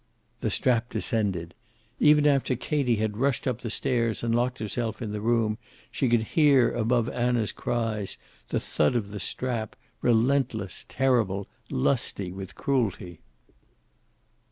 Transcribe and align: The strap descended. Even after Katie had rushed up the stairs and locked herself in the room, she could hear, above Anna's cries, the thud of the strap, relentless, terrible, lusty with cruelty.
The 0.39 0.49
strap 0.49 0.89
descended. 0.89 1.53
Even 1.99 2.25
after 2.25 2.55
Katie 2.55 2.95
had 2.95 3.17
rushed 3.17 3.45
up 3.45 3.61
the 3.61 3.69
stairs 3.69 4.23
and 4.23 4.33
locked 4.33 4.57
herself 4.57 4.99
in 4.99 5.11
the 5.11 5.21
room, 5.21 5.59
she 5.91 6.09
could 6.09 6.23
hear, 6.23 6.71
above 6.71 7.07
Anna's 7.09 7.51
cries, 7.51 8.17
the 8.49 8.59
thud 8.59 8.95
of 8.95 9.09
the 9.11 9.19
strap, 9.19 9.75
relentless, 10.01 10.87
terrible, 10.89 11.47
lusty 11.69 12.31
with 12.31 12.55
cruelty. 12.55 13.19